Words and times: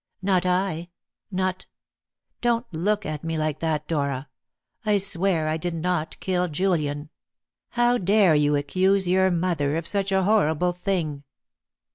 Not 0.23 0.47
I 0.47 0.89
not 1.29 1.67
Don't 2.41 2.65
look 2.73 3.05
at 3.05 3.23
me 3.23 3.37
like 3.37 3.59
that, 3.59 3.87
Dora. 3.87 4.29
I 4.83 4.97
swear 4.97 5.47
I 5.47 5.57
did 5.57 5.75
not 5.75 6.19
kill 6.19 6.47
Julian. 6.47 7.11
How 7.77 7.99
dare 7.99 8.33
you 8.33 8.55
accuse 8.55 9.07
your 9.07 9.29
mother 9.29 9.75
of 9.77 9.85
such 9.85 10.11
a 10.11 10.23
horrible 10.23 10.71
thing!" 10.71 11.23